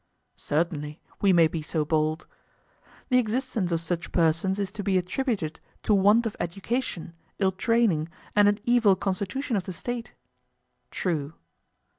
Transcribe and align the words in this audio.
Certainly, 0.35 0.99
we 1.21 1.31
may 1.31 1.47
be 1.47 1.61
so 1.61 1.85
bold. 1.85 2.25
The 3.09 3.19
existence 3.19 3.71
of 3.71 3.79
such 3.79 4.11
persons 4.11 4.57
is 4.57 4.71
to 4.71 4.81
be 4.81 4.97
attributed 4.97 5.59
to 5.83 5.93
want 5.93 6.25
of 6.25 6.35
education, 6.39 7.13
ill 7.37 7.51
training, 7.51 8.09
and 8.35 8.47
an 8.47 8.59
evil 8.63 8.95
constitution 8.95 9.55
of 9.57 9.65
the 9.65 9.73
State? 9.73 10.15
True. 10.89 11.35